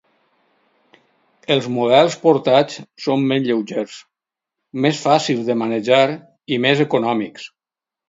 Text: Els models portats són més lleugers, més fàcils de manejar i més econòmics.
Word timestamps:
Els 1.55 1.67
models 1.75 2.15
portats 2.23 2.79
són 3.05 3.29
més 3.33 3.47
lleugers, 3.51 4.01
més 4.89 5.07
fàcils 5.07 5.47
de 5.53 5.61
manejar 5.63 6.05
i 6.57 6.63
més 6.69 6.87
econòmics. 6.91 7.51